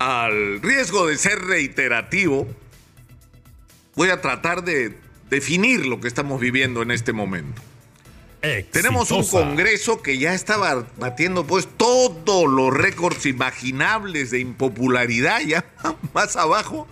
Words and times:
al 0.00 0.62
riesgo 0.62 1.06
de 1.06 1.18
ser 1.18 1.38
reiterativo, 1.42 2.48
voy 3.94 4.08
a 4.08 4.20
tratar 4.22 4.64
de 4.64 4.96
definir 5.28 5.84
lo 5.86 6.00
que 6.00 6.08
estamos 6.08 6.40
viviendo 6.40 6.80
en 6.82 6.90
este 6.90 7.12
momento. 7.12 7.60
Tenemos 8.72 9.10
un 9.10 9.26
Congreso 9.26 10.00
que 10.00 10.16
ya 10.16 10.32
estaba 10.32 10.86
batiendo 10.96 11.46
pues 11.46 11.68
todos 11.76 12.50
los 12.50 12.72
récords 12.72 13.26
imaginables 13.26 14.30
de 14.30 14.40
impopularidad, 14.40 15.40
ya 15.42 15.66
más 16.14 16.34
abajo 16.36 16.88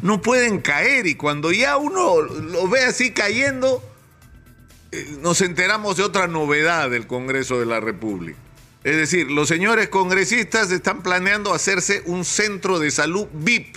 no 0.00 0.22
pueden 0.22 0.60
caer 0.60 1.08
y 1.08 1.16
cuando 1.16 1.50
ya 1.50 1.76
uno 1.76 2.22
lo 2.22 2.68
ve 2.68 2.84
así 2.84 3.10
cayendo, 3.10 3.82
eh, 4.92 5.16
nos 5.20 5.40
enteramos 5.40 5.96
de 5.96 6.04
otra 6.04 6.28
novedad 6.28 6.88
del 6.90 7.08
Congreso 7.08 7.58
de 7.58 7.66
la 7.66 7.80
República. 7.80 8.38
Es 8.84 8.96
decir, 8.96 9.30
los 9.30 9.48
señores 9.48 9.88
congresistas 9.88 10.70
están 10.70 11.02
planeando 11.02 11.54
hacerse 11.54 12.02
un 12.06 12.24
centro 12.24 12.78
de 12.78 12.90
salud 12.90 13.26
VIP 13.32 13.76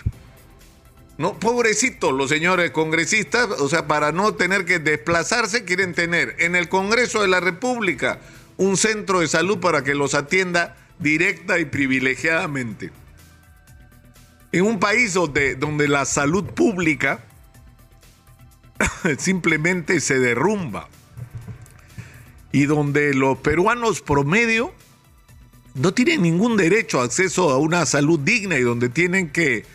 no, 1.17 1.39
pobrecitos 1.39 2.13
los 2.13 2.29
señores 2.29 2.71
congresistas, 2.71 3.47
o 3.59 3.69
sea, 3.69 3.87
para 3.87 4.11
no 4.11 4.35
tener 4.35 4.65
que 4.65 4.79
desplazarse, 4.79 5.63
quieren 5.63 5.93
tener 5.93 6.35
en 6.39 6.57
el 6.57 6.67
Congreso 6.67 7.21
de 7.21 7.29
la 7.29 7.39
República 7.39 8.19
un 8.57 8.75
centro 8.75 9.21
de 9.21 9.29
salud 9.29 9.59
para 9.59 9.83
que 9.83 9.95
los 9.95 10.13
atienda 10.13 10.75
directa 10.99 11.57
y 11.59 11.65
privilegiadamente. 11.65 12.91
En 14.51 14.65
un 14.65 14.79
país 14.79 15.13
donde, 15.13 15.55
donde 15.55 15.87
la 15.87 16.03
salud 16.03 16.45
pública 16.47 17.23
simplemente 19.17 20.01
se 20.01 20.19
derrumba 20.19 20.89
y 22.51 22.65
donde 22.65 23.13
los 23.13 23.37
peruanos 23.37 24.01
promedio 24.01 24.73
no 25.75 25.93
tienen 25.93 26.21
ningún 26.21 26.57
derecho 26.57 27.01
a 27.01 27.03
acceso 27.03 27.51
a 27.51 27.57
una 27.57 27.85
salud 27.85 28.19
digna 28.19 28.57
y 28.57 28.61
donde 28.61 28.89
tienen 28.89 29.29
que 29.29 29.65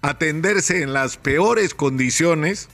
atenderse 0.00 0.82
en 0.82 0.92
las 0.92 1.16
peores 1.16 1.74
condiciones, 1.74 2.68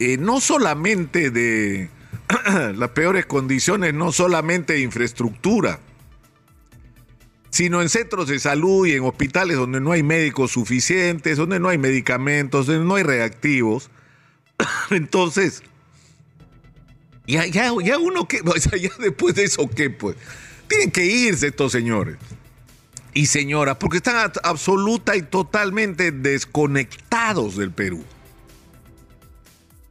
eh, 0.00 0.16
no 0.16 0.40
solamente 0.40 1.30
de 1.30 1.88
las 2.74 2.90
peores 2.90 3.24
condiciones, 3.26 3.94
no 3.94 4.10
solamente 4.10 4.74
de 4.74 4.80
infraestructura, 4.80 5.78
sino 7.50 7.82
en 7.82 7.88
centros 7.88 8.28
de 8.28 8.40
salud 8.40 8.86
y 8.86 8.92
en 8.92 9.04
hospitales 9.04 9.56
donde 9.56 9.80
no 9.80 9.92
hay 9.92 10.02
médicos 10.02 10.52
suficientes, 10.52 11.36
donde 11.36 11.60
no 11.60 11.68
hay 11.68 11.78
medicamentos, 11.78 12.66
donde 12.66 12.84
no 12.84 12.96
hay 12.96 13.04
reactivos. 13.04 13.90
Entonces, 14.90 15.62
ya, 17.28 17.46
ya, 17.46 17.72
ya 17.84 17.98
uno 17.98 18.26
que, 18.26 18.40
o 18.44 18.58
sea, 18.58 18.76
ya 18.76 18.90
después 18.98 19.36
de 19.36 19.44
eso, 19.44 19.68
¿qué? 19.68 19.88
Pues 19.88 20.16
tienen 20.70 20.92
que 20.92 21.04
irse 21.04 21.48
estos 21.48 21.72
señores 21.72 22.16
y 23.12 23.26
señora, 23.26 23.78
porque 23.78 23.96
están 23.96 24.32
absoluta 24.44 25.16
y 25.16 25.22
totalmente 25.22 26.12
desconectados 26.12 27.56
del 27.56 27.72
Perú. 27.72 28.04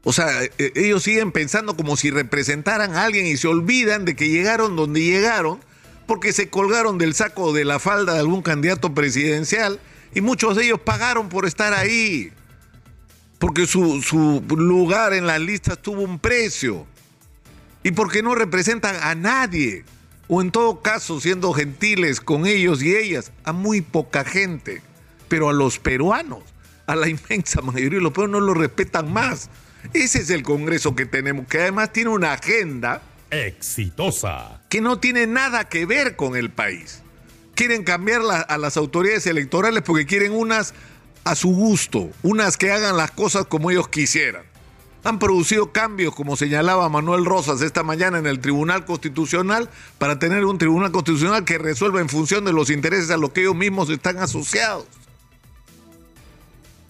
O 0.04 0.14
sea, 0.14 0.42
e, 0.42 0.52
e, 0.58 0.72
ellos 0.76 1.04
siguen 1.04 1.34
pensando 1.34 1.76
como 1.76 1.98
si 1.98 2.12
representaran 2.12 2.96
a 2.96 3.04
alguien 3.04 3.28
y 3.28 3.36
se 3.36 3.50
olvidan 3.50 4.06
de 4.06 4.16
que 4.16 4.30
llegaron 4.30 4.78
donde 4.78 5.02
llegaron 5.02 5.60
porque 6.08 6.32
se 6.32 6.50
colgaron 6.50 6.98
del 6.98 7.14
saco 7.14 7.52
de 7.52 7.66
la 7.66 7.78
falda 7.78 8.14
de 8.14 8.20
algún 8.20 8.42
candidato 8.42 8.94
presidencial 8.94 9.82
y 10.16 10.22
muchos 10.22 10.56
de 10.56 10.64
ellos 10.64 10.80
pagaron 10.80 11.28
por 11.28 11.46
estar 11.46 11.74
ahí. 11.74 12.32
Porque 13.38 13.68
su, 13.68 14.02
su 14.02 14.42
lugar 14.48 15.14
en 15.14 15.28
las 15.28 15.42
listas 15.42 15.82
tuvo 15.82 16.02
un 16.02 16.20
precio. 16.20 16.88
Y 17.84 17.92
porque 17.92 18.24
no 18.24 18.34
representan 18.34 18.96
a 19.02 19.14
nadie 19.16 19.84
o 20.30 20.42
en 20.42 20.52
todo 20.52 20.82
caso 20.82 21.20
siendo 21.20 21.52
gentiles 21.54 22.22
con 22.22 22.46
ellos 22.46 22.82
y 22.84 22.96
ellas, 22.96 23.32
a 23.44 23.52
muy 23.52 23.82
poca 23.82 24.24
gente, 24.24 24.82
pero 25.28 25.50
a 25.50 25.54
los 25.54 25.80
peruanos, 25.80 26.44
a 26.86 26.96
la 26.96 27.10
inmensa 27.10 27.62
mayoría 27.62 27.98
de 27.98 28.04
los 28.04 28.14
peruanos 28.14 28.40
no 28.40 28.48
lo 28.48 28.54
respetan 28.54 29.12
más. 29.12 29.50
Ese 29.94 30.20
es 30.20 30.30
el 30.30 30.44
Congreso 30.44 30.96
que 30.96 31.06
tenemos, 31.06 31.48
que 31.48 31.60
además 31.60 31.92
tiene 31.92 32.12
una 32.12 32.34
agenda 32.34 33.02
exitosa, 33.32 34.62
que 34.70 34.82
no 34.82 35.00
tiene 35.00 35.26
nada 35.26 35.68
que 35.68 35.86
ver 35.86 36.16
con 36.16 36.36
el 36.36 36.52
país. 36.52 37.02
Quieren 37.56 37.84
cambiar 37.84 38.22
a 38.48 38.58
las 38.58 38.78
autoridades 38.78 39.26
electorales 39.26 39.84
porque 39.84 40.06
quieren 40.06 40.32
unas 40.32 40.74
a 41.26 41.36
su 41.36 41.50
gusto, 41.50 42.10
unas 42.22 42.56
que 42.56 42.72
hagan 42.72 42.96
las 42.96 43.12
cosas 43.12 43.46
como 43.46 43.72
ellos 43.72 43.90
quisieran 43.90 44.49
han 45.04 45.20
producido 45.20 45.72
cambios, 45.72 46.14
como 46.14 46.36
señalaba 46.36 46.90
Manuel 46.90 47.26
Rosas 47.26 47.62
esta 47.62 47.84
mañana 47.84 48.20
en 48.20 48.28
el 48.28 48.40
Tribunal 48.40 48.86
Constitucional, 48.86 49.70
para 49.98 50.20
tener 50.20 50.44
un 50.46 50.58
Tribunal 50.58 50.92
Constitucional 50.92 51.46
que 51.46 51.58
resuelva 51.58 52.02
en 52.02 52.10
función 52.10 52.44
de 52.46 52.54
los 52.54 52.70
intereses 52.70 53.10
a 53.10 53.18
los 53.18 53.32
que 53.32 53.42
ellos 53.42 53.56
mismos 53.56 53.90
están 53.90 54.18
asociados. 54.18 54.86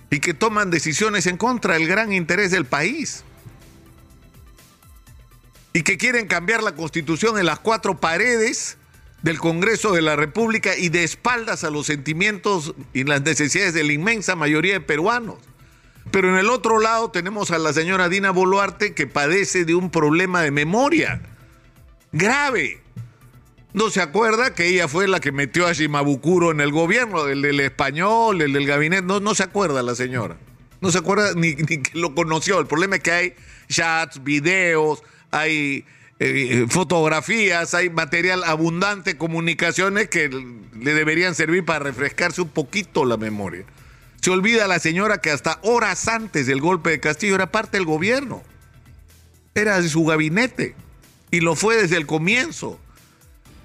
Y 0.10 0.20
que 0.20 0.34
toman 0.34 0.72
decisiones 0.72 1.28
en 1.28 1.38
contra 1.38 1.76
del 1.76 1.88
gran 1.88 2.12
interés 2.12 2.50
del 2.50 2.66
país. 2.66 3.24
Y 5.74 5.84
que 5.84 5.98
quieren 5.98 6.28
cambiar 6.28 6.64
la 6.64 6.74
constitución 6.74 7.38
en 7.38 7.46
las 7.46 7.60
cuatro 7.60 8.00
paredes 8.00 8.78
del 9.22 9.38
Congreso 9.38 9.92
de 9.94 10.02
la 10.02 10.16
República 10.16 10.76
y 10.76 10.90
de 10.90 11.04
espaldas 11.04 11.64
a 11.64 11.70
los 11.70 11.86
sentimientos 11.86 12.74
y 12.92 13.04
las 13.04 13.22
necesidades 13.22 13.76
de 13.76 13.84
la 13.84 13.94
inmensa 13.94 14.36
mayoría 14.36 14.74
de 14.74 14.82
peruanos. 14.82 15.38
Pero 16.12 16.30
en 16.30 16.38
el 16.38 16.50
otro 16.50 16.80
lado 16.80 17.12
tenemos 17.12 17.52
a 17.52 17.60
la 17.60 17.74
señora 17.74 18.10
Dina 18.10 18.32
Boluarte 18.32 18.94
que 18.94 19.08
padece 19.08 19.66
de 19.66 19.76
un 19.76 19.92
problema 19.92 20.42
de 20.42 20.52
memoria 20.52 21.22
grave. 22.12 22.82
¿No 23.74 23.92
se 23.92 24.02
acuerda 24.02 24.56
que 24.56 24.68
ella 24.68 24.88
fue 24.88 25.08
la 25.08 25.20
que 25.20 25.32
metió 25.32 25.68
a 25.68 25.74
Shimabukuro 25.74 26.50
en 26.50 26.60
el 26.60 26.72
gobierno, 26.72 27.28
el 27.28 27.44
del 27.44 27.60
español, 27.60 28.42
el 28.42 28.54
del 28.54 28.66
gabinete? 28.66 29.04
No, 29.04 29.20
no 29.20 29.36
se 29.36 29.44
acuerda 29.44 29.84
la 29.84 29.94
señora. 29.94 30.38
No 30.82 30.92
se 30.92 30.98
acuerda 30.98 31.34
ni, 31.36 31.56
que 31.56 31.84
lo 31.94 32.16
conoció. 32.16 32.60
El 32.60 32.66
problema 32.66 32.96
es 32.96 33.04
que 33.04 33.12
hay 33.12 33.34
chats, 33.68 34.24
videos, 34.24 35.04
hay 35.30 35.86
eh, 36.18 36.66
fotografías, 36.68 37.76
hay 37.76 37.92
material 37.92 38.44
abundante, 38.44 39.18
comunicaciones 39.18 40.10
que 40.10 40.30
le 40.30 40.94
deberían 40.96 41.36
servir 41.36 41.64
para 41.64 41.80
refrescarse 41.80 42.42
un 42.42 42.50
poquito 42.50 43.06
la 43.06 43.18
memoria. 43.18 43.66
Se 44.22 44.32
olvida 44.32 44.68
la 44.68 44.80
señora 44.80 45.22
que 45.22 45.32
hasta 45.32 45.60
horas 45.64 46.08
antes 46.08 46.46
del 46.46 46.60
golpe 46.60 46.90
de 46.90 47.00
Castillo 47.00 47.36
era 47.36 47.52
parte 47.52 47.78
del 47.78 47.86
gobierno. 47.86 48.44
Era 49.56 49.82
de 49.82 49.88
su 49.88 50.04
gabinete. 50.06 50.76
Y 51.32 51.40
lo 51.40 51.56
fue 51.56 51.78
desde 51.78 51.96
el 51.96 52.06
comienzo. 52.06 52.80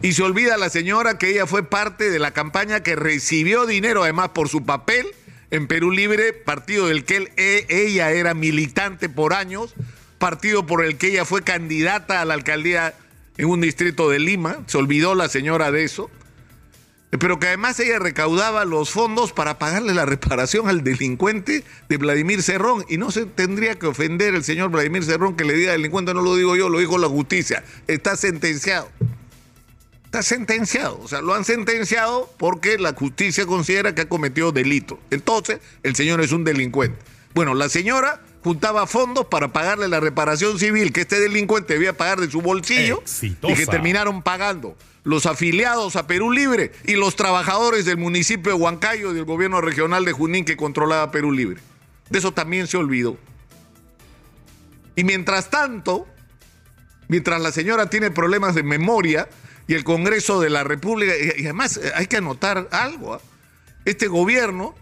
Y 0.00 0.12
se 0.12 0.22
olvida 0.22 0.56
la 0.56 0.70
señora 0.70 1.18
que 1.18 1.30
ella 1.30 1.46
fue 1.46 1.64
parte 1.64 2.10
de 2.10 2.18
la 2.18 2.32
campaña 2.32 2.82
que 2.82 2.94
recibió 2.94 3.66
dinero, 3.66 4.02
además 4.02 4.30
por 4.30 4.48
su 4.48 4.64
papel 4.64 5.06
en 5.50 5.66
Perú 5.66 5.90
Libre, 5.90 6.32
partido 6.32 6.88
del 6.88 7.04
que 7.04 7.32
e, 7.36 7.66
ella 7.68 8.10
era 8.12 8.34
militante 8.34 9.08
por 9.08 9.32
años, 9.34 9.74
partido 10.18 10.66
por 10.66 10.84
el 10.84 10.98
que 10.98 11.08
ella 11.08 11.24
fue 11.24 11.42
candidata 11.42 12.20
a 12.20 12.24
la 12.24 12.34
alcaldía 12.34 12.94
en 13.38 13.46
un 13.46 13.60
distrito 13.60 14.10
de 14.10 14.18
Lima. 14.18 14.58
Se 14.66 14.76
olvidó 14.76 15.14
la 15.14 15.28
señora 15.28 15.70
de 15.70 15.84
eso 15.84 16.10
pero 17.18 17.38
que 17.38 17.48
además 17.48 17.78
ella 17.80 17.98
recaudaba 17.98 18.64
los 18.64 18.90
fondos 18.90 19.32
para 19.32 19.58
pagarle 19.58 19.94
la 19.94 20.06
reparación 20.06 20.68
al 20.68 20.82
delincuente 20.82 21.64
de 21.88 21.96
Vladimir 21.96 22.42
Cerrón. 22.42 22.84
Y 22.88 22.96
no 22.96 23.10
se 23.10 23.26
tendría 23.26 23.78
que 23.78 23.86
ofender 23.86 24.34
el 24.34 24.44
señor 24.44 24.70
Vladimir 24.70 25.04
Cerrón 25.04 25.36
que 25.36 25.44
le 25.44 25.54
diga 25.54 25.72
delincuente, 25.72 26.14
no 26.14 26.22
lo 26.22 26.34
digo 26.34 26.56
yo, 26.56 26.68
lo 26.68 26.78
dijo 26.78 26.98
la 26.98 27.08
justicia. 27.08 27.64
Está 27.86 28.16
sentenciado. 28.16 28.88
Está 30.06 30.22
sentenciado. 30.22 30.98
O 31.00 31.08
sea, 31.08 31.20
lo 31.20 31.34
han 31.34 31.44
sentenciado 31.44 32.32
porque 32.38 32.78
la 32.78 32.94
justicia 32.94 33.46
considera 33.46 33.94
que 33.94 34.02
ha 34.02 34.08
cometido 34.08 34.52
delito. 34.52 34.98
Entonces, 35.10 35.60
el 35.82 35.94
señor 35.94 36.20
es 36.20 36.32
un 36.32 36.44
delincuente. 36.44 36.98
Bueno, 37.34 37.54
la 37.54 37.68
señora 37.68 38.22
juntaba 38.44 38.86
fondos 38.86 39.26
para 39.26 39.54
pagarle 39.54 39.88
la 39.88 40.00
reparación 40.00 40.58
civil 40.58 40.92
que 40.92 41.00
este 41.00 41.18
delincuente 41.18 41.72
debía 41.72 41.96
pagar 41.96 42.20
de 42.20 42.30
su 42.30 42.42
bolsillo 42.42 43.02
y 43.22 43.54
que 43.54 43.64
terminaron 43.64 44.22
pagando 44.22 44.76
los 45.02 45.24
afiliados 45.24 45.96
a 45.96 46.06
Perú 46.06 46.30
Libre 46.30 46.70
y 46.84 46.96
los 46.96 47.16
trabajadores 47.16 47.86
del 47.86 47.96
municipio 47.96 48.52
de 48.52 48.58
Huancayo 48.58 49.12
y 49.12 49.14
del 49.14 49.24
gobierno 49.24 49.62
regional 49.62 50.04
de 50.04 50.12
Junín 50.12 50.44
que 50.44 50.58
controlaba 50.58 51.10
Perú 51.10 51.32
Libre. 51.32 51.62
De 52.10 52.18
eso 52.18 52.32
también 52.32 52.66
se 52.66 52.76
olvidó. 52.76 53.16
Y 54.94 55.04
mientras 55.04 55.48
tanto, 55.48 56.06
mientras 57.08 57.40
la 57.40 57.50
señora 57.50 57.88
tiene 57.88 58.10
problemas 58.10 58.54
de 58.54 58.62
memoria 58.62 59.26
y 59.66 59.72
el 59.72 59.84
Congreso 59.84 60.38
de 60.38 60.50
la 60.50 60.64
República, 60.64 61.14
y 61.16 61.44
además 61.44 61.78
eh, 61.78 61.92
hay 61.94 62.08
que 62.08 62.18
anotar 62.18 62.68
algo, 62.70 63.14
¿ah? 63.14 63.20
este 63.86 64.06
gobierno, 64.06 64.74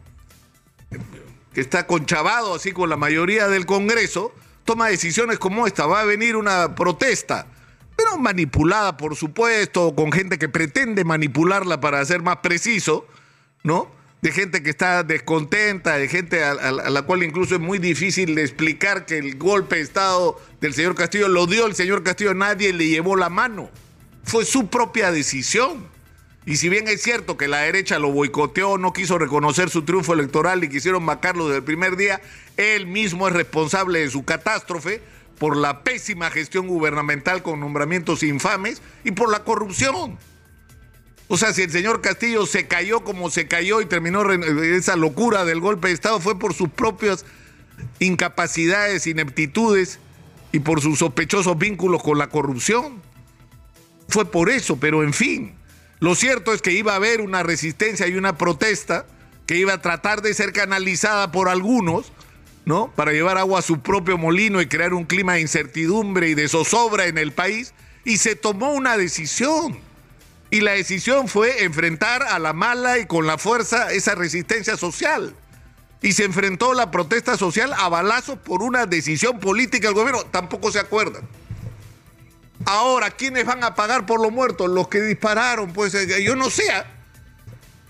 que 1.54 1.60
está 1.60 1.87
conchavado 1.87 2.54
así 2.54 2.72
con 2.72 2.88
la 2.88 2.96
mayoría 2.96 3.49
del 3.49 3.66
Congreso, 3.66 4.32
toma 4.64 4.88
decisiones 4.88 5.38
como 5.38 5.66
esta. 5.66 5.87
Va 5.87 6.00
a 6.00 6.04
venir 6.04 6.37
una 6.37 6.75
protesta 6.75 7.46
pero 7.96 8.19
manipulada, 8.19 8.96
por 8.96 9.16
supuesto, 9.16 9.94
con 9.94 10.12
gente 10.12 10.38
que 10.38 10.49
pretende 10.49 11.04
manipularla 11.04 11.81
para 11.81 12.04
ser 12.04 12.22
más 12.22 12.38
preciso, 12.38 13.06
¿no? 13.62 13.90
De 14.22 14.32
gente 14.32 14.62
que 14.62 14.70
está 14.70 15.02
descontenta, 15.02 15.99
de 15.99 16.08
gente 16.08 16.44
a, 16.44 16.54
la 16.54 17.02
cual 17.02 17.25
incluso 17.25 17.56
es 17.56 17.60
muy 17.60 17.78
difícil 17.78 18.34
de 18.34 18.43
explicar 18.43 19.05
que 19.05 19.19
el 19.19 19.37
golpe 19.37 19.76
de 19.76 19.82
Estado 19.82 20.40
del 20.60 20.75
señor 20.75 20.94
Castillo 20.94 21.28
lo 21.28 21.46
dio 21.46 21.66
el 21.66 21.75
señor 21.75 22.02
Castillo, 22.02 22.32
nadie 22.32 22.72
le 22.72 22.88
llevó 22.88 23.16
la 23.16 23.28
mano. 23.28 23.69
Fue 24.25 24.44
su 24.44 24.69
propia 24.69 25.10
decisión. 25.10 25.88
Y 26.44 26.56
si 26.56 26.68
bien 26.68 26.88
es 26.88 27.02
cierto 27.02 27.36
que 27.36 27.46
la 27.46 27.58
derecha 27.58 27.98
lo 27.98 28.10
boicoteó, 28.10 28.76
no 28.76 28.92
quiso 28.92 29.16
reconocer 29.16 29.70
su 29.70 29.82
triunfo 29.82 30.12
electoral 30.12 30.64
y 30.64 30.68
quisieron 30.68 31.04
macarlo 31.04 31.46
desde 31.46 31.58
el 31.58 31.64
primer 31.64 31.96
día, 31.96 32.20
él 32.56 32.86
mismo 32.86 33.28
es 33.28 33.34
responsable 33.34 34.00
de 34.00 34.10
su 34.10 34.24
catástrofe 34.24 35.00
por 35.38 35.56
la 35.56 35.84
pésima 35.84 36.30
gestión 36.30 36.66
gubernamental 36.66 37.42
con 37.42 37.60
nombramientos 37.60 38.22
infames 38.22 38.82
y 39.04 39.12
por 39.12 39.30
la 39.30 39.44
corrupción. 39.44 40.18
O 41.28 41.36
sea, 41.36 41.52
si 41.52 41.62
el 41.62 41.70
señor 41.70 42.00
Castillo 42.00 42.44
se 42.44 42.66
cayó 42.66 43.04
como 43.04 43.30
se 43.30 43.46
cayó 43.46 43.80
y 43.80 43.86
terminó 43.86 44.30
esa 44.32 44.96
locura 44.96 45.44
del 45.44 45.60
golpe 45.60 45.88
de 45.88 45.94
Estado, 45.94 46.20
fue 46.20 46.38
por 46.38 46.54
sus 46.54 46.68
propias 46.68 47.24
incapacidades, 48.00 49.06
ineptitudes 49.06 50.00
y 50.50 50.58
por 50.58 50.80
sus 50.80 50.98
sospechosos 50.98 51.56
vínculos 51.56 52.02
con 52.02 52.18
la 52.18 52.28
corrupción. 52.28 53.00
Fue 54.08 54.24
por 54.24 54.50
eso, 54.50 54.76
pero 54.78 55.02
en 55.02 55.12
fin. 55.12 55.54
Lo 56.02 56.16
cierto 56.16 56.52
es 56.52 56.62
que 56.62 56.72
iba 56.72 56.94
a 56.94 56.96
haber 56.96 57.20
una 57.20 57.44
resistencia 57.44 58.08
y 58.08 58.16
una 58.16 58.37
protesta 58.37 59.06
que 59.46 59.56
iba 59.56 59.75
a 59.75 59.81
tratar 59.81 60.20
de 60.20 60.34
ser 60.34 60.52
canalizada 60.52 61.31
por 61.31 61.49
algunos, 61.49 62.10
¿no? 62.64 62.93
Para 62.96 63.12
llevar 63.12 63.38
agua 63.38 63.60
a 63.60 63.62
su 63.62 63.82
propio 63.82 64.19
molino 64.19 64.60
y 64.60 64.66
crear 64.66 64.94
un 64.94 65.04
clima 65.04 65.34
de 65.34 65.43
incertidumbre 65.43 66.28
y 66.28 66.34
de 66.34 66.49
zozobra 66.49 67.06
en 67.06 67.19
el 67.19 67.31
país. 67.31 67.72
Y 68.04 68.16
se 68.16 68.34
tomó 68.34 68.72
una 68.72 68.96
decisión. 68.96 69.78
Y 70.50 70.62
la 70.62 70.72
decisión 70.72 71.28
fue 71.28 71.62
enfrentar 71.62 72.25
a 72.25 72.40
la 72.40 72.52
mala 72.52 72.98
y 72.98 73.06
con 73.06 73.28
la 73.28 73.38
fuerza 73.38 73.93
esa 73.93 74.16
resistencia 74.16 74.76
social. 74.76 75.37
Y 76.02 76.14
se 76.14 76.25
enfrentó 76.25 76.75
la 76.75 76.90
protesta 76.90 77.37
social 77.37 77.72
a 77.75 77.88
balazos 77.88 78.40
por 78.40 78.64
una 78.64 78.87
decisión 78.87 79.38
política 79.38 79.87
del 79.87 79.94
gobierno. 79.94 80.25
Tampoco 80.32 80.72
se 80.72 80.81
acuerdan. 80.81 81.28
Ahora, 82.64 83.10
¿quiénes 83.10 83.44
van 83.44 83.64
a 83.64 83.74
pagar 83.74 84.06
por 84.06 84.20
los 84.20 84.32
muertos? 84.32 84.70
Los 84.70 84.88
que 84.88 85.00
dispararon, 85.00 85.72
pues 85.72 85.94
eh, 85.94 86.22
yo 86.22 86.36
no 86.36 86.50
sé. 86.50 86.70
¿ah? 86.70 86.86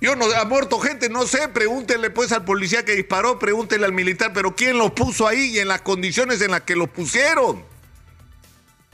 Yo 0.00 0.16
no, 0.16 0.24
ha 0.24 0.44
muerto 0.44 0.80
gente, 0.80 1.08
no 1.08 1.26
sé, 1.26 1.48
pregúntenle 1.48 2.10
pues 2.10 2.32
al 2.32 2.44
policía 2.44 2.84
que 2.84 2.96
disparó, 2.96 3.38
pregúntenle 3.38 3.86
al 3.86 3.92
militar, 3.92 4.32
pero 4.34 4.56
¿quién 4.56 4.76
los 4.76 4.90
puso 4.90 5.28
ahí 5.28 5.54
y 5.54 5.58
en 5.60 5.68
las 5.68 5.82
condiciones 5.82 6.40
en 6.42 6.50
las 6.50 6.62
que 6.62 6.74
los 6.74 6.88
pusieron? 6.88 7.64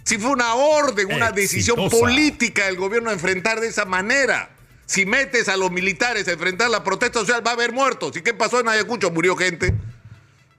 Si 0.04 0.19
fue 0.19 0.30
una 0.30 0.54
orden, 0.54 1.10
una 1.12 1.32
decisión 1.32 1.88
política 1.88 2.66
del 2.66 2.76
gobierno 2.76 3.08
a 3.10 3.14
enfrentar 3.14 3.60
de 3.60 3.69
esa 3.69 3.84
manera. 3.86 4.50
Si 4.84 5.06
metes 5.06 5.48
a 5.48 5.56
los 5.56 5.70
militares 5.70 6.28
a 6.28 6.32
enfrentar 6.32 6.70
la 6.70 6.84
protesta 6.84 7.20
social, 7.20 7.46
va 7.46 7.52
a 7.52 7.54
haber 7.54 7.72
muertos. 7.72 8.16
¿Y 8.16 8.22
qué 8.22 8.34
pasó 8.34 8.60
en 8.60 8.69
Ayacucho? 8.69 9.10
Murió 9.10 9.36
gente. 9.36 9.75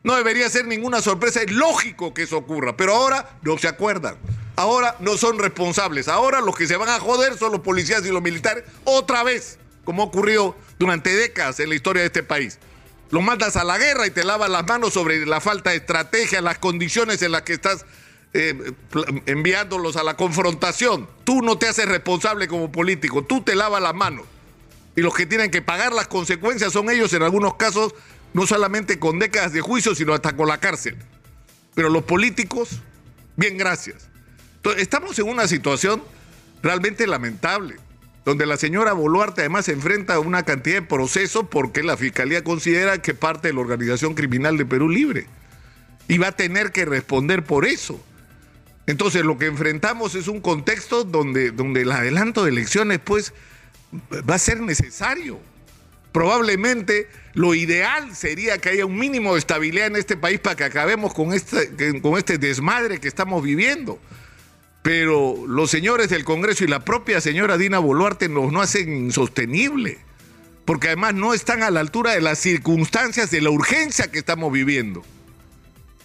No 0.04 0.16
debería 0.16 0.50
ser 0.50 0.66
ninguna 0.66 1.01
sorpresa, 1.01 1.42
es 1.42 1.51
lógico 1.51 2.13
que 2.13 2.24
eso 2.24 2.38
ocurra, 2.38 2.77
pero 2.77 2.95
ahora 2.95 3.38
no 3.42 3.57
se 3.57 3.68
acuerdan. 3.68 4.18
Ahora 4.60 4.98
no 5.00 5.16
son 5.16 5.40
responsables. 5.40 6.10
Ahora 6.10 6.42
los 6.42 6.54
que 6.54 6.68
se 6.68 6.76
van 6.76 6.90
a 6.90 7.00
joder 7.00 7.38
son 7.38 7.54
los 7.54 7.62
policías 7.62 8.06
y 8.06 8.10
los 8.10 8.22
militares 8.22 8.66
otra 8.84 9.24
vez, 9.24 9.58
como 9.86 10.04
ha 10.04 10.06
ocurrido 10.08 10.54
durante 10.78 11.16
décadas 11.16 11.62
en 11.62 11.70
la 11.70 11.76
historia 11.76 12.02
de 12.02 12.08
este 12.08 12.24
país. 12.24 12.60
Los 13.10 13.24
mandas 13.24 13.56
a 13.56 13.64
la 13.64 13.78
guerra 13.78 14.06
y 14.06 14.12
te 14.12 14.26
lavas 14.26 14.50
las 14.50 14.68
manos 14.68 14.92
sobre 14.92 15.26
la 15.26 15.40
falta 15.40 15.70
de 15.70 15.78
estrategia, 15.78 16.42
las 16.42 16.60
condiciones 16.60 17.22
en 17.22 17.32
las 17.32 17.44
que 17.44 17.54
estás 17.54 17.86
eh, 18.34 18.74
enviándolos 19.28 19.96
a 19.96 20.04
la 20.04 20.18
confrontación. 20.18 21.08
Tú 21.24 21.42
no 21.42 21.58
te 21.58 21.70
haces 21.70 21.88
responsable 21.88 22.50
como 22.50 22.70
político, 22.70 23.24
tú 23.24 23.40
te 23.42 23.56
lavas 23.56 23.82
las 23.82 23.96
manos. 23.96 24.26
Y 24.94 25.00
los 25.00 25.16
que 25.16 25.26
tienen 25.26 25.52
que 25.52 25.62
pagar 25.62 25.94
las 25.94 26.10
consecuencias 26.10 26.74
son 26.74 26.90
ellos 26.90 27.14
en 27.14 27.24
algunos 27.24 27.54
casos 27.54 27.96
no 28.34 28.46
solamente 28.46 29.00
con 29.00 29.20
décadas 29.20 29.54
de 29.54 29.62
juicio, 29.62 29.96
sino 29.96 30.14
hasta 30.14 30.36
con 30.36 30.50
la 30.50 30.58
cárcel. 30.58 30.98
Pero 31.76 31.88
los 31.88 32.04
políticos, 32.04 32.82
bien, 33.38 33.58
gracias. 33.58 34.10
Estamos 34.78 35.18
en 35.20 35.28
una 35.28 35.48
situación 35.48 36.04
realmente 36.62 37.08
lamentable, 37.08 37.76
donde 38.26 38.46
la 38.46 38.58
señora 38.58 38.94
Boluarte 38.94 39.42
además 39.42 39.66
se 39.66 39.72
enfrenta 39.72 40.16
a 40.16 40.20
una 40.20 40.44
cantidad 40.44 40.76
de 40.76 40.82
procesos 40.82 41.46
porque 41.50 41.84
la 41.84 41.98
Fiscalía 41.98 42.44
considera 42.44 43.02
que 43.02 43.14
parte 43.14 43.48
de 43.48 43.54
la 43.54 43.62
organización 43.62 44.14
criminal 44.16 44.58
de 44.58 44.66
Perú 44.66 44.90
Libre. 44.90 45.28
Y 46.08 46.18
va 46.18 46.28
a 46.28 46.32
tener 46.32 46.72
que 46.72 46.86
responder 46.86 47.44
por 47.44 47.66
eso. 47.66 48.04
Entonces, 48.88 49.24
lo 49.24 49.38
que 49.38 49.46
enfrentamos 49.46 50.16
es 50.16 50.28
un 50.28 50.42
contexto 50.42 51.04
donde, 51.04 51.52
donde 51.52 51.84
el 51.84 51.92
adelanto 51.92 52.44
de 52.44 52.50
elecciones, 52.50 53.00
pues, 53.00 53.34
va 54.28 54.36
a 54.36 54.40
ser 54.40 54.60
necesario. 54.62 55.40
Probablemente 56.12 57.08
lo 57.36 57.54
ideal 57.54 58.16
sería 58.16 58.58
que 58.58 58.70
haya 58.70 58.88
un 58.88 58.98
mínimo 58.98 59.34
de 59.34 59.40
estabilidad 59.40 59.88
en 59.88 59.96
este 59.96 60.18
país 60.18 60.40
para 60.40 60.56
que 60.56 60.64
acabemos 60.64 61.14
con 61.14 61.34
este, 61.34 62.02
con 62.02 62.18
este 62.18 62.40
desmadre 62.40 63.00
que 63.00 63.08
estamos 63.08 63.44
viviendo. 63.44 64.00
Pero 64.81 65.36
los 65.48 65.70
señores 65.70 66.10
del 66.10 66.24
Congreso 66.24 66.64
y 66.64 66.68
la 66.68 66.86
propia 66.86 67.20
señora 67.22 67.58
Dina 67.58 67.80
Boluarte 67.80 68.30
nos 68.30 68.52
no 68.52 68.62
hacen 68.62 68.96
insostenible, 68.96 70.00
porque 70.66 70.88
además 70.88 71.16
no 71.16 71.34
están 71.34 71.64
a 71.64 71.72
la 71.72 71.81
altura 71.81 72.12
de 72.12 72.22
las 72.22 72.40
circunstancias 72.40 73.30
de 73.30 73.42
la 73.42 73.50
urgencia 73.50 74.10
que 74.10 74.20
estamos 74.20 74.52
viviendo. 74.54 75.04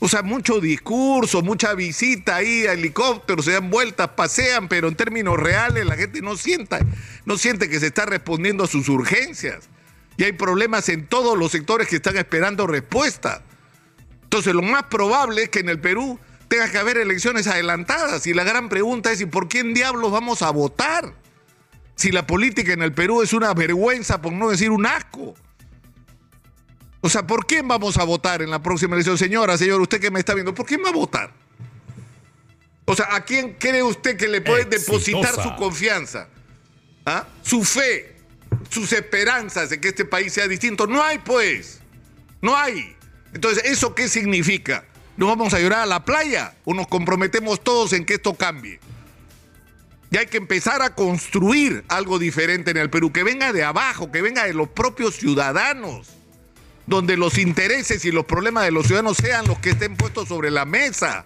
O 0.00 0.08
sea, 0.08 0.22
mucho 0.22 0.60
discurso, 0.60 1.40
mucha 1.42 1.72
visita 1.74 2.36
ahí, 2.36 2.64
helicópteros, 2.64 3.44
se 3.44 3.52
dan 3.52 3.70
vueltas, 3.70 4.08
pasean, 4.08 4.68
pero 4.68 4.88
en 4.88 4.96
términos 4.96 5.38
reales 5.38 5.86
la 5.86 5.96
gente 5.96 6.20
no 6.20 6.36
sienta, 6.36 6.80
no 7.24 7.38
siente 7.38 7.70
que 7.70 7.80
se 7.80 7.86
está 7.86 8.04
respondiendo 8.04 8.64
a 8.64 8.66
sus 8.66 8.88
urgencias. 8.88 9.68
Y 10.16 10.24
hay 10.24 10.32
problemas 10.32 10.88
en 10.88 11.06
todos 11.06 11.38
los 11.38 11.52
sectores 11.52 11.88
que 11.88 11.96
están 11.96 12.16
esperando 12.16 12.66
respuesta. 12.66 13.42
Entonces, 14.24 14.52
lo 14.52 14.62
más 14.62 14.84
probable 14.84 15.44
es 15.44 15.48
que 15.48 15.60
en 15.60 15.68
el 15.68 15.80
Perú 15.80 16.18
tenga 16.54 16.70
que 16.70 16.78
haber 16.78 16.98
elecciones 16.98 17.48
adelantadas. 17.48 18.26
Y 18.28 18.32
la 18.34 18.44
gran 18.44 18.68
pregunta 18.68 19.10
es, 19.10 19.20
¿y 19.20 19.26
por 19.26 19.48
quién 19.48 19.74
diablos 19.74 20.12
vamos 20.12 20.40
a 20.42 20.50
votar? 20.50 21.12
Si 21.96 22.12
la 22.12 22.26
política 22.26 22.72
en 22.72 22.82
el 22.82 22.92
Perú 22.92 23.22
es 23.22 23.32
una 23.32 23.52
vergüenza, 23.54 24.22
por 24.22 24.32
no 24.32 24.50
decir 24.50 24.70
un 24.70 24.86
asco. 24.86 25.34
O 27.00 27.08
sea, 27.08 27.26
¿por 27.26 27.46
quién 27.46 27.66
vamos 27.66 27.98
a 27.98 28.04
votar 28.04 28.40
en 28.40 28.50
la 28.50 28.62
próxima 28.62 28.94
elección? 28.94 29.18
Señora, 29.18 29.58
señor, 29.58 29.80
usted 29.80 30.00
que 30.00 30.12
me 30.12 30.20
está 30.20 30.32
viendo, 30.34 30.54
¿por 30.54 30.64
quién 30.64 30.80
va 30.84 30.90
a 30.90 30.92
votar? 30.92 31.32
O 32.84 32.94
sea, 32.94 33.14
¿a 33.14 33.24
quién 33.24 33.54
cree 33.54 33.82
usted 33.82 34.16
que 34.16 34.28
le 34.28 34.40
puede 34.40 34.64
depositar 34.64 35.34
su 35.42 35.56
confianza? 35.56 36.28
¿Ah? 37.04 37.26
Su 37.42 37.64
fe 37.64 38.14
sus 38.70 38.92
esperanzas 38.92 39.70
de 39.70 39.80
que 39.80 39.88
este 39.88 40.04
país 40.04 40.32
sea 40.32 40.46
distinto. 40.46 40.86
No 40.86 41.02
hay, 41.02 41.18
pues. 41.18 41.80
No 42.40 42.56
hay. 42.56 42.96
Entonces, 43.32 43.64
¿eso 43.64 43.94
qué 43.94 44.08
significa? 44.08 44.84
¿Nos 45.16 45.28
vamos 45.28 45.54
a 45.54 45.60
llorar 45.60 45.80
a 45.82 45.86
la 45.86 46.04
playa 46.04 46.54
o 46.64 46.74
nos 46.74 46.88
comprometemos 46.88 47.62
todos 47.62 47.92
en 47.92 48.04
que 48.04 48.14
esto 48.14 48.34
cambie? 48.34 48.80
Y 50.10 50.16
hay 50.16 50.26
que 50.26 50.38
empezar 50.38 50.82
a 50.82 50.94
construir 50.94 51.84
algo 51.88 52.18
diferente 52.18 52.72
en 52.72 52.76
el 52.78 52.90
Perú, 52.90 53.12
que 53.12 53.22
venga 53.22 53.52
de 53.52 53.64
abajo, 53.64 54.10
que 54.10 54.22
venga 54.22 54.44
de 54.44 54.54
los 54.54 54.68
propios 54.68 55.16
ciudadanos, 55.16 56.08
donde 56.86 57.16
los 57.16 57.38
intereses 57.38 58.04
y 58.04 58.10
los 58.10 58.24
problemas 58.24 58.64
de 58.64 58.72
los 58.72 58.86
ciudadanos 58.86 59.16
sean 59.16 59.46
los 59.46 59.58
que 59.58 59.70
estén 59.70 59.96
puestos 59.96 60.28
sobre 60.28 60.50
la 60.50 60.64
mesa, 60.64 61.24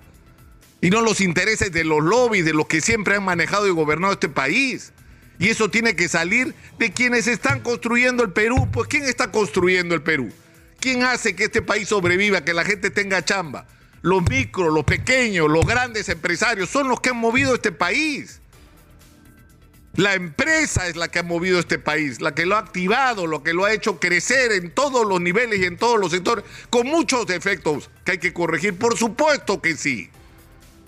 y 0.81 0.91
no 0.91 1.01
los 1.01 1.21
intereses 1.21 1.73
de 1.73 1.85
los 1.85 2.03
lobbies, 2.03 2.45
de 2.45 2.53
los 2.53 2.67
que 2.67 2.81
siempre 2.81 3.17
han 3.17 3.25
manejado 3.25 3.67
y 3.67 3.71
gobernado 3.71 4.13
este 4.13 4.29
país. 4.29 4.93
Y 5.39 5.49
eso 5.49 5.71
tiene 5.71 5.97
que 5.97 6.09
salir 6.09 6.55
de 6.79 6.93
quienes 6.93 7.27
están 7.27 7.61
construyendo 7.61 8.23
el 8.23 8.31
Perú. 8.31 8.69
Pues 8.73 8.89
¿quién 8.89 9.05
está 9.05 9.31
construyendo 9.31 9.95
el 9.95 10.03
Perú? 10.03 10.31
¿Quién 10.81 11.03
hace 11.03 11.35
que 11.35 11.45
este 11.45 11.63
país 11.63 11.89
sobreviva, 11.89 12.45
que 12.45 12.55
la 12.55 12.65
gente 12.65 12.91
tenga 12.91 13.25
chamba? 13.25 13.67
Los 14.03 14.23
micros, 14.29 14.73
los 14.73 14.85
pequeños, 14.85 15.49
los 15.51 15.67
grandes 15.67 16.09
empresarios 16.09 16.71
son 16.71 16.89
los 16.89 17.01
que 17.01 17.11
han 17.11 17.17
movido 17.17 17.55
este 17.55 17.73
país. 17.73 18.41
La 19.95 20.15
empresa 20.15 20.87
es 20.87 20.95
la 20.95 21.09
que 21.09 21.19
ha 21.19 21.25
movido 21.25 21.59
este 21.59 21.81
país, 21.81 22.21
la 22.21 22.33
que 22.33 22.47
lo 22.47 22.55
ha 22.55 22.61
activado, 22.61 23.27
lo 23.27 23.43
que 23.43 23.53
lo 23.53 23.65
ha 23.65 23.73
hecho 23.73 23.99
crecer 23.99 24.53
en 24.53 24.71
todos 24.71 25.05
los 25.05 25.21
niveles 25.21 25.59
y 25.59 25.65
en 25.65 25.77
todos 25.77 25.99
los 25.99 26.13
sectores, 26.13 26.45
con 26.71 26.87
muchos 26.87 27.27
defectos 27.27 27.91
que 28.05 28.13
hay 28.13 28.19
que 28.19 28.33
corregir, 28.33 28.79
por 28.79 28.97
supuesto 28.97 29.61
que 29.61 29.77
sí. 29.77 30.09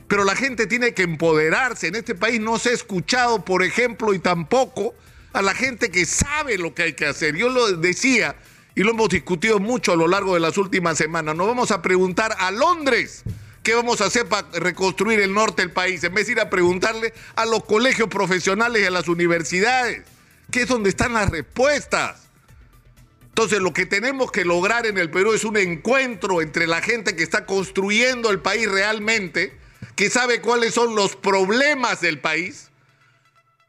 Pero 0.07 0.23
la 0.23 0.37
gente 0.37 0.69
tiene 0.69 0.95
que 0.95 1.03
empoderarse. 1.03 1.89
En 1.89 1.97
este 1.97 2.15
país 2.15 2.41
no 2.41 2.59
se 2.59 2.71
ha 2.71 2.73
escuchado, 2.73 3.45
por 3.45 3.65
ejemplo, 3.65 4.15
y 4.15 4.21
tampoco 4.21 4.95
a 5.33 5.43
la 5.43 5.55
gente 5.55 5.91
que 5.91 6.05
sabe 6.07 6.59
lo 6.59 6.75
que 6.75 6.85
hay 6.85 6.93
que 6.93 7.07
hacer. 7.07 7.37
Yo 7.37 7.49
lo 7.49 7.73
decía 7.77 8.37
y 8.75 8.83
lo 8.83 8.91
hemos 8.91 9.09
discutido 9.09 9.59
mucho 9.59 9.93
a 9.93 9.97
lo 9.97 10.09
largo 10.09 10.35
de 10.35 10.41
las 10.41 10.57
últimas 10.59 10.99
semanas. 10.99 11.35
Nos 11.35 11.47
vamos 11.47 11.71
a 11.71 11.83
preguntar 11.83 12.35
a 12.39 12.51
Londres 12.51 13.25
qué 13.63 13.75
vamos 13.75 14.01
a 14.01 14.07
hacer 14.07 14.27
para 14.29 14.49
reconstruir 14.53 15.21
el 15.21 15.35
norte 15.35 15.63
del 15.63 15.73
país, 15.73 16.03
en 16.05 16.15
vez 16.15 16.27
de 16.27 16.33
ir 16.33 16.41
a 16.41 16.51
preguntarle 16.51 17.13
a 17.37 17.47
los 17.47 17.65
colegios 17.65 18.09
profesionales 18.09 18.83
y 18.83 18.87
a 18.87 18.91
las 18.91 19.09
universidades, 19.09 20.03
que 20.51 20.63
es 20.63 20.69
donde 20.69 20.91
están 20.91 21.13
las 21.13 21.31
respuestas. 21.31 22.29
Entonces 23.29 23.61
lo 23.61 23.73
que 23.73 23.87
tenemos 23.87 24.33
que 24.33 24.45
lograr 24.45 24.87
en 24.87 24.99
el 24.99 25.11
Perú 25.11 25.33
es 25.33 25.45
un 25.45 25.57
encuentro 25.57 26.43
entre 26.43 26.67
la 26.67 26.83
gente 26.83 27.17
que 27.17 27.23
está 27.23 27.47
construyendo 27.47 28.31
el 28.31 28.41
país 28.41 28.71
realmente 28.71 29.59
que 29.97 30.11
sabe 30.11 30.41
cuáles 30.41 30.75
son 30.75 30.95
los 30.95 31.17
problemas 31.17 32.01
del 32.01 32.21
país, 32.21 32.70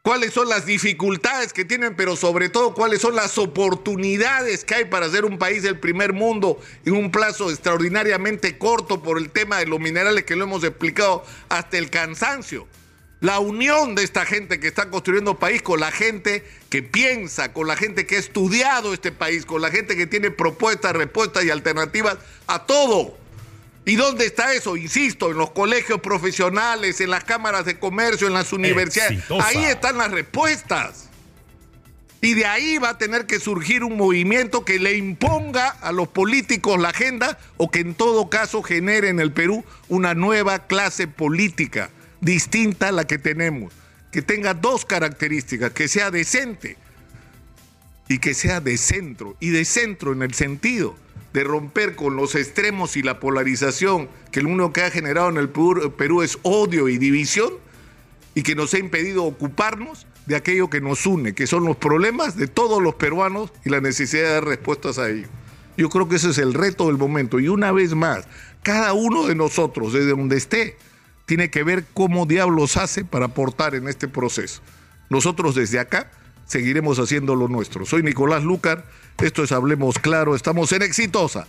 cuáles 0.02 0.34
son 0.34 0.48
las 0.48 0.66
dificultades 0.66 1.52
que 1.52 1.64
tienen, 1.64 1.94
pero 1.94 2.16
sobre 2.16 2.48
todo 2.48 2.74
cuáles 2.74 3.00
son 3.00 3.14
las 3.14 3.38
oportunidades 3.38 4.64
que 4.64 4.74
hay 4.74 4.84
para 4.86 5.06
hacer 5.06 5.24
un 5.24 5.38
país 5.38 5.62
del 5.62 5.78
primer 5.78 6.12
mundo 6.12 6.60
en 6.84 6.94
un 6.94 7.12
plazo 7.12 7.50
extraordinariamente 7.50 8.58
corto 8.58 9.00
por 9.00 9.16
el 9.16 9.30
tema 9.30 9.58
de 9.58 9.66
los 9.66 9.78
minerales 9.78 10.24
que 10.24 10.34
lo 10.34 10.44
hemos 10.44 10.64
explicado 10.64 11.24
hasta 11.48 11.78
el 11.78 11.88
cansancio. 11.88 12.66
la 13.20 13.38
unión 13.38 13.94
de 13.94 14.02
esta 14.02 14.26
gente 14.26 14.58
que 14.58 14.66
está 14.66 14.90
construyendo 14.90 15.38
país 15.38 15.62
con 15.62 15.78
la 15.78 15.92
gente 15.92 16.44
que 16.68 16.82
piensa, 16.82 17.52
con 17.52 17.68
la 17.68 17.76
gente 17.76 18.04
que 18.04 18.16
ha 18.16 18.18
estudiado 18.18 18.92
este 18.92 19.12
país, 19.12 19.46
con 19.46 19.62
la 19.62 19.70
gente 19.70 19.96
que 19.96 20.08
tiene 20.08 20.32
propuestas, 20.32 20.92
respuestas 20.92 21.44
y 21.44 21.50
alternativas 21.50 22.18
a 22.48 22.66
todo. 22.66 23.21
¿Y 23.84 23.96
dónde 23.96 24.26
está 24.26 24.54
eso? 24.54 24.76
Insisto, 24.76 25.30
en 25.30 25.38
los 25.38 25.50
colegios 25.50 26.00
profesionales, 26.00 27.00
en 27.00 27.10
las 27.10 27.24
cámaras 27.24 27.64
de 27.64 27.78
comercio, 27.78 28.28
en 28.28 28.34
las 28.34 28.52
universidades. 28.52 29.18
Exitosa. 29.18 29.46
Ahí 29.48 29.64
están 29.64 29.98
las 29.98 30.10
respuestas. 30.10 31.08
Y 32.20 32.34
de 32.34 32.46
ahí 32.46 32.78
va 32.78 32.90
a 32.90 32.98
tener 32.98 33.26
que 33.26 33.40
surgir 33.40 33.82
un 33.82 33.96
movimiento 33.96 34.64
que 34.64 34.78
le 34.78 34.96
imponga 34.96 35.70
a 35.70 35.90
los 35.90 36.06
políticos 36.06 36.80
la 36.80 36.90
agenda 36.90 37.36
o 37.56 37.68
que 37.72 37.80
en 37.80 37.94
todo 37.94 38.30
caso 38.30 38.62
genere 38.62 39.08
en 39.08 39.18
el 39.18 39.32
Perú 39.32 39.64
una 39.88 40.14
nueva 40.14 40.68
clase 40.68 41.08
política 41.08 41.90
distinta 42.20 42.88
a 42.88 42.92
la 42.92 43.08
que 43.08 43.18
tenemos, 43.18 43.72
que 44.12 44.22
tenga 44.22 44.54
dos 44.54 44.84
características, 44.84 45.72
que 45.72 45.88
sea 45.88 46.12
decente 46.12 46.76
y 48.06 48.18
que 48.18 48.34
sea 48.34 48.60
de 48.60 48.78
centro, 48.78 49.36
y 49.40 49.50
de 49.50 49.64
centro 49.64 50.12
en 50.12 50.22
el 50.22 50.34
sentido 50.34 50.96
de 51.32 51.44
romper 51.44 51.96
con 51.96 52.16
los 52.16 52.34
extremos 52.34 52.96
y 52.96 53.02
la 53.02 53.20
polarización 53.20 54.08
que 54.30 54.42
lo 54.42 54.50
único 54.50 54.72
que 54.72 54.82
ha 54.82 54.90
generado 54.90 55.28
en 55.28 55.36
el 55.36 55.48
Perú, 55.48 55.94
Perú 55.96 56.22
es 56.22 56.38
odio 56.42 56.88
y 56.88 56.98
división 56.98 57.52
y 58.34 58.42
que 58.42 58.54
nos 58.54 58.74
ha 58.74 58.78
impedido 58.78 59.24
ocuparnos 59.24 60.06
de 60.26 60.36
aquello 60.36 60.70
que 60.70 60.80
nos 60.80 61.06
une, 61.06 61.34
que 61.34 61.46
son 61.46 61.64
los 61.64 61.76
problemas 61.76 62.36
de 62.36 62.46
todos 62.46 62.82
los 62.82 62.94
peruanos 62.94 63.52
y 63.64 63.70
la 63.70 63.80
necesidad 63.80 64.22
de 64.22 64.32
dar 64.34 64.44
respuestas 64.44 64.98
a 64.98 65.08
ellos. 65.08 65.28
Yo 65.76 65.88
creo 65.88 66.08
que 66.08 66.16
ese 66.16 66.30
es 66.30 66.38
el 66.38 66.54
reto 66.54 66.86
del 66.86 66.98
momento. 66.98 67.40
Y 67.40 67.48
una 67.48 67.72
vez 67.72 67.94
más, 67.94 68.26
cada 68.62 68.92
uno 68.92 69.26
de 69.26 69.34
nosotros, 69.34 69.92
desde 69.92 70.10
donde 70.10 70.36
esté, 70.36 70.76
tiene 71.26 71.50
que 71.50 71.62
ver 71.62 71.86
cómo 71.94 72.26
diablos 72.26 72.76
hace 72.76 73.04
para 73.04 73.26
aportar 73.26 73.74
en 73.74 73.88
este 73.88 74.06
proceso. 74.06 74.60
Nosotros 75.08 75.54
desde 75.54 75.78
acá 75.78 76.10
seguiremos 76.46 76.98
haciendo 76.98 77.34
lo 77.34 77.48
nuestro. 77.48 77.86
Soy 77.86 78.02
Nicolás 78.02 78.44
Lucar, 78.44 78.86
esto 79.20 79.42
es 79.42 79.52
Hablemos 79.52 79.98
Claro, 79.98 80.34
estamos 80.34 80.72
en 80.72 80.82
Exitosa. 80.82 81.46